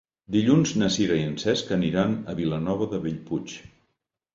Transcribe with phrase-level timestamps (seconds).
[0.35, 3.61] Dilluns na Sira i en Cesc aniran a Vilanova de Bellpuig.